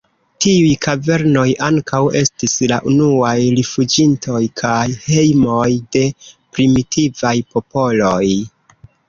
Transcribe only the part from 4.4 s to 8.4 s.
kaj hejmoj de primitivaj popoloj.